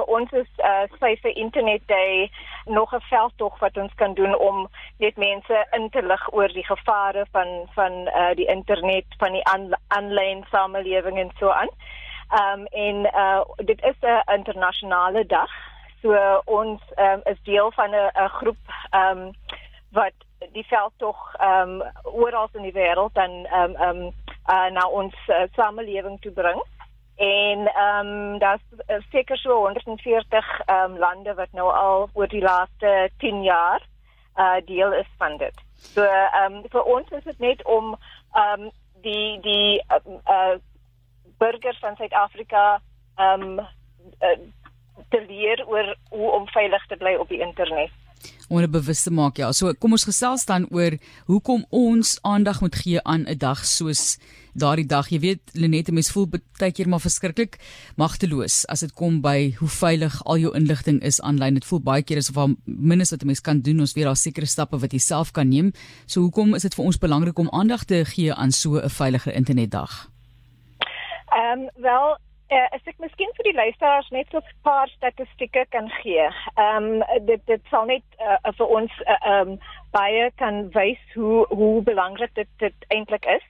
[0.00, 2.30] vir ons is uh Safe Internet Day
[2.66, 6.64] nog 'n veldtog wat ons kan doen om net mense in te lig oor die
[6.64, 9.44] gevare van van uh die internet, van die
[9.88, 11.68] aanlyn samelewing en so aan.
[12.40, 15.50] Um en uh dit is 'n internasionale dag.
[16.02, 18.64] So ons um is deel van 'n groep
[18.94, 19.32] um
[19.92, 20.16] wat
[20.52, 24.12] die veldtog um oral in die wêreld dan um um
[24.50, 26.62] uh, na ons uh, samelewing toe bring.
[27.20, 32.28] En ehm um, daar's uh, seker so 140 ehm um, lande wat nou al oor
[32.28, 33.86] die laaste 10 jaar
[34.36, 35.56] uh deel is van dit.
[35.74, 37.96] So ehm um, vir ons is dit net om
[38.34, 38.70] ehm um,
[39.02, 40.56] die die uh, uh
[41.38, 42.80] burgers van Suid-Afrika
[43.16, 43.58] ehm um,
[44.20, 44.38] uh,
[45.08, 47.90] te leer oor hoe om veilig te bly op die internet
[48.48, 49.38] om hulle bewus te maak.
[49.38, 50.96] Ja, so kom ons gesels dan oor
[51.30, 54.18] hoekom ons aandag moet gee aan 'n dag soos
[54.54, 55.08] daardie dag.
[55.08, 56.26] Jy weet, Lenette, mens voel
[56.58, 57.58] baie keer maar verskriklik
[57.96, 61.54] magteloos as dit kom by hoe veilig al jou inligting is aanlyn.
[61.54, 64.16] Dit voel baie keer asof daar minstens wat 'n mens kan doen, ons weet daar
[64.16, 65.72] sekere stappe wat jy self kan neem.
[66.06, 69.34] So hoekom is dit vir ons belangrik om aandag te gee aan so 'n veiliger
[69.34, 70.10] internetdag?
[71.30, 72.18] Ehm um, wel
[72.50, 76.24] Uh, as ek miskien vir die luisteraars net so 'n paar statistieke kan gee.
[76.58, 79.60] Ehm um, dit dit sal net uh, vir ons eh, ehm uh, um,
[79.94, 83.46] baie kan wys hoe hoe belangrik dit dit eintlik is.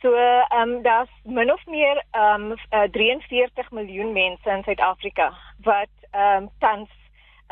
[0.00, 5.32] So ehm um, daar's min of meer ehm um, uh, 43 miljoen mense in Suid-Afrika
[5.68, 6.88] wat ehm um, tans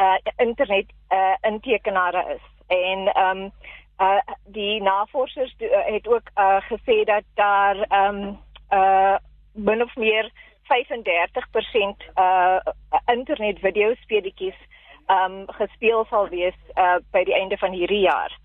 [0.00, 2.44] uh, internet uh, intekenare is.
[2.66, 3.52] En ehm um,
[4.00, 8.38] uh, die navorsers uh, het ook uh, gesê dat daar ehm um,
[8.70, 9.16] uh,
[9.52, 10.32] min of meer
[10.68, 12.60] 35% uh
[13.06, 14.58] internet video speletjies
[15.08, 18.38] um gespeel sal wees uh by die einde van hierdie jaar.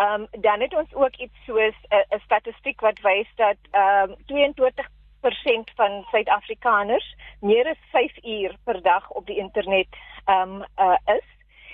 [0.00, 5.70] Um dan het ons ook iets soos 'n uh, statistiek wat wys dat um 22%
[5.76, 9.88] van Suid-Afrikaners meer as 5 uur per dag op die internet
[10.26, 11.28] um uh is.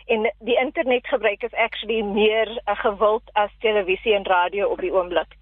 [0.06, 5.34] En die internetgebruik is actually meer uh, gewild as televisie en radio op die oomblik.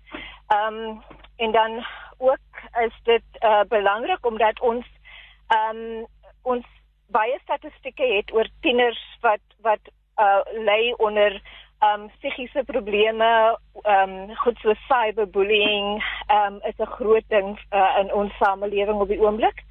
[0.49, 1.03] Um
[1.37, 1.85] en dan
[2.31, 4.87] ook is dit uh, belangrik omdat ons
[5.59, 6.07] um,
[6.43, 6.67] ons
[7.07, 11.41] baie statistieke het oor tieners wat wat uh, lê onder
[11.85, 13.31] um, psigiese probleme,
[13.85, 19.21] um, goed so cyberbullying um, is 'n groot ding uh, in ons samelewing op die
[19.21, 19.63] oomblik.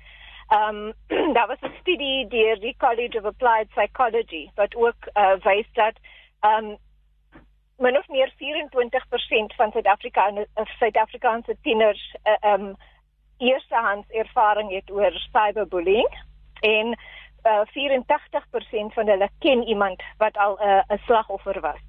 [0.53, 0.94] Um,
[1.35, 5.96] daar was 'n studie deur die College of Applied Psychology wat ook uh, wys dat
[6.41, 6.78] um,
[7.78, 12.75] min of meer 24% van Suid-Afrikaanse uh, Suid-Afrikaanse tieners uh, um
[13.38, 16.09] eerstehands ervaring het oor cyberbullying
[16.61, 16.97] en
[17.44, 21.81] uh, 84% van hulle ken iemand wat al 'n uh, slagoffer was.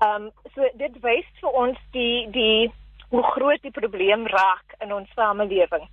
[0.00, 2.72] Um so dit wys vir ons die die
[3.10, 5.88] hoe groot die probleem raak in ons samelewing.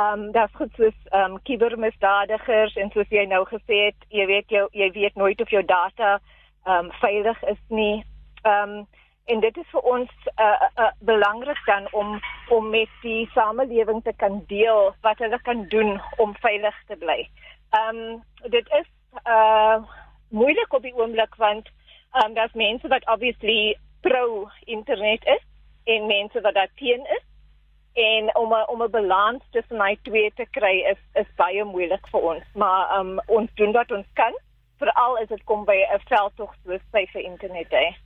[0.00, 4.68] Um daar's goed soos um kubermisdadigers en soos jy nou gesê het, jy weet jou
[4.72, 6.18] jy weet nooit of jou data
[6.64, 8.04] um veilig is nie.
[8.46, 8.86] Um
[9.26, 12.20] en dit is vir ons uh, uh, belangrik dan om
[12.54, 17.18] om met die samelewing te kan deel wat hulle kan doen om veilig te bly.
[17.78, 18.22] Ehm um,
[18.54, 18.88] dit is
[19.26, 19.82] uh
[20.28, 21.70] moeilik op die oomblik want
[22.12, 25.42] ehm um, daar's mense wat obviously pro internet is
[25.84, 27.24] en mense wat daar teen is
[27.94, 32.08] en om a, om 'n balans tussen daai twee te kry is is baie moeilik
[32.14, 34.34] vir ons maar ehm um, ons doen wat ons kan
[34.78, 37.96] veral as dit kom by 'n veldtog soos vir internet day.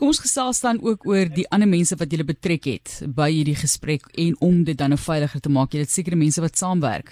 [0.00, 3.58] Kom ons gesels dan ook oor die ander mense wat jy betrek het by hierdie
[3.60, 5.74] gesprek en om dit dan nou veiliger te maak.
[5.76, 7.10] Jy het sekere mense wat saamwerk.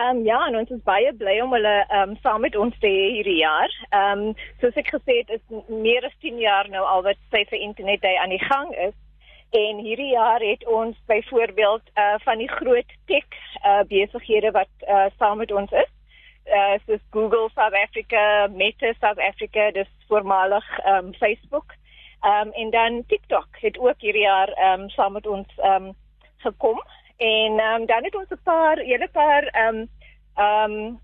[0.00, 2.78] Ehm um, ja, en ons is baie bly om hulle ehm um, saam met ons
[2.80, 3.74] te hê hierdie jaar.
[3.90, 7.60] Ehm um, soos ek gesê het, is meer as 10 jaar nou al wat Safe
[7.60, 8.96] Internet Day aan die gang is.
[9.60, 13.36] En hierdie jaar het ons byvoorbeeld uh van die groot tech
[13.68, 15.92] uh besighede wat uh saam met ons is.
[16.48, 21.76] Uh soos Google South Africa, Meta South Africa, dis voormalig ehm um, Facebook.
[22.22, 25.84] Ehm um, en dan TikTok het ook hierdie jaar ehm um, saam met ons ehm
[25.84, 25.94] um,
[26.36, 26.82] gekom.
[27.16, 29.88] En ehm um, dan het ons 'n paar hele paar ehm um,
[30.34, 31.00] ehm um,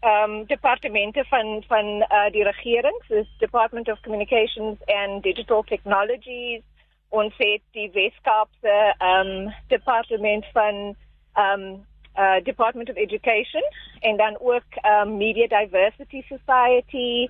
[0.00, 6.62] ehm um, departemente van van uh, die regering, soos Department of Communications and Digital Technologies.
[7.08, 10.96] Ons het die Weskaapse ehm um, departement van
[11.34, 11.86] ehm um,
[12.18, 13.62] uh, Department of Education
[14.00, 17.28] en dan ook um, Media Diversity Society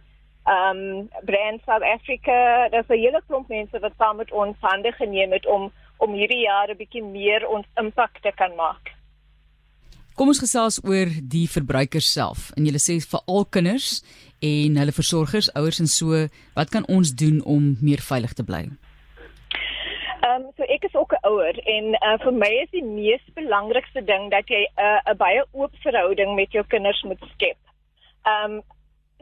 [0.51, 5.33] um Brand South Africa, daar's 'n hele klomp mense wat saam met ons hande geneem
[5.33, 9.01] het om om hierdie jaar 'n bietjie meer ons impak te kan maak.
[10.15, 12.51] Kom ons gesels oor die verbruikers self.
[12.57, 14.03] En jy sê vir al kinders
[14.41, 18.69] en hulle versorgers, ouers en so, wat kan ons doen om meer veilig te bly?
[20.21, 23.25] Ehm um, so ek is ook 'n ouer en uh, vir my is die mees
[23.35, 27.59] belangrikste ding dat jy 'n uh, 'n baie oop verhouding met jou kinders moet skep.
[28.27, 28.63] Ehm um,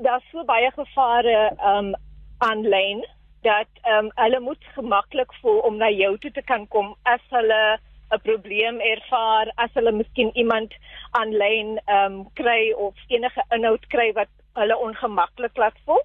[0.05, 1.37] daar's so baie gevare
[1.73, 1.95] um,
[2.39, 3.05] aanlyn
[3.47, 7.79] dat um, hulle moet gemaklik voel om na jou toe te kan kom as hulle
[8.11, 10.75] 'n probleem ervaar, as hulle miskien iemand
[11.21, 16.01] aanlyn um, kry of enige inhoud kry wat hulle ongemaklik laat voel.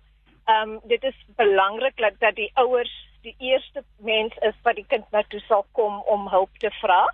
[0.51, 2.93] Um, dit is belangrik dat, dat die ouers
[3.23, 7.07] die eerste mens is wat die kind na toe sal kom om hulp te vra.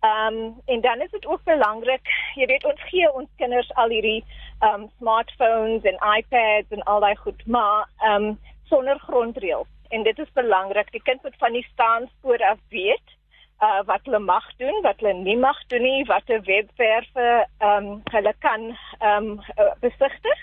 [0.00, 3.88] Ehm um, en dan is dit ook belangrik, jy weet ons gee ons kinders al
[3.88, 4.24] hierdie
[4.60, 9.68] ehm um, smartphones en iPads en al daai goed, maar ehm um, sonder grondreëls.
[9.88, 13.14] En dit is belangrik, die kind moet van die staanspoor af weet
[13.62, 18.02] uh wat hulle mag doen, wat hulle nie mag doen nie, watter webwerwe ehm um,
[18.12, 19.40] hulle kan ehm um,
[19.80, 20.40] besigtig.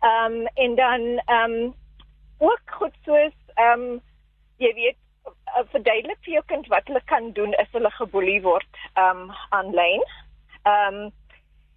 [0.00, 1.74] Ehm um, en dan ehm um,
[2.38, 4.00] ook goed soos ehm um,
[4.56, 4.99] jy weet
[5.56, 10.04] uh, verduidelik vir jou kind wat hulle kan doen as hulle geboelie word um aanlyn.
[10.68, 11.10] Um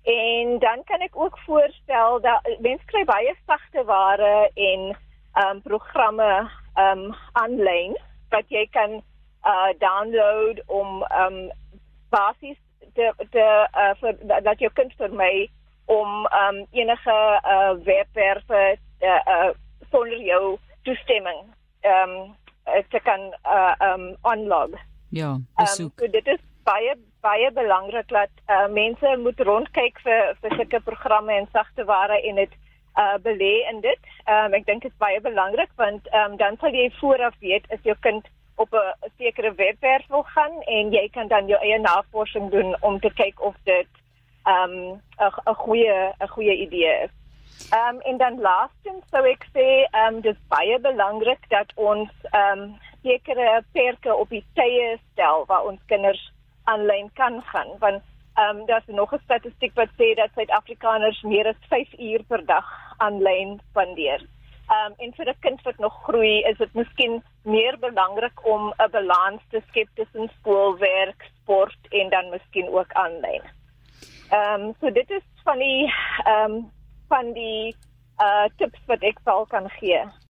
[0.03, 4.91] en dan kan ek ook voorstel dat mense kry baie sagte ware en
[5.43, 7.95] um programme um aanlyn
[8.35, 8.99] wat jy kan
[9.47, 11.39] uh download om um
[12.09, 12.59] basies
[12.93, 13.45] te te
[13.77, 15.33] uh, vir, dat jou kind vir my
[15.85, 17.17] om um enige
[17.55, 18.63] uh webwerwe
[19.01, 19.51] uh, uh
[19.91, 21.43] sonder jou toestemming
[21.83, 22.35] um
[22.89, 24.69] te kan uh um onlog.
[25.09, 25.91] Ja, besoek.
[25.99, 30.79] Um, so dit is baie baie belangrik dat uh, mense moet rondkyk vir vir sulke
[30.79, 32.53] programme en sagte ware en dit
[32.97, 33.99] uh belê in dit.
[34.29, 37.81] Um ek dink dit is baie belangrik want um dan sal jy vooraf weet as
[37.83, 42.51] jou kind op 'n sekere webwerf wil gaan en jy kan dan jou eie navorsing
[42.51, 43.89] doen om te kyk of dit
[44.45, 47.13] um 'n goeie 'n goeie idee is.
[47.71, 52.09] Ehm um, en dan laastens sou ek sê ehm um, dis baie belangrik dat ons
[52.31, 52.73] ehm um,
[53.03, 56.21] sekere perke op die tye stel waar ons kinders
[56.63, 58.03] aanlyn kan gaan want
[58.35, 62.45] ehm um, daar's nog 'n statistiek wat sê dat Suid-Afrikaners meer as 5 uur per
[62.45, 62.67] dag
[62.97, 64.21] aanlyn spandeer.
[64.69, 68.73] Ehm um, en vir 'n kind wat nog groei is dit miskien meer belangrik om
[68.77, 73.43] 'n balans te skep tussen skoolwerk, sport en dan miskien ook aanlyn.
[74.29, 75.93] Ehm um, so dit is van die
[76.25, 76.71] ehm um,
[77.13, 77.75] van die
[78.23, 80.01] uh tips wat ek sal kan gee.